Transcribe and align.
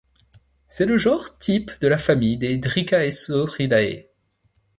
C'est 0.67 0.87
le 0.87 0.97
genre 0.97 1.37
type 1.37 1.69
de 1.79 1.87
la 1.87 1.99
famille 1.99 2.35
des 2.35 2.57
Dicraeosauridae. 2.57 4.07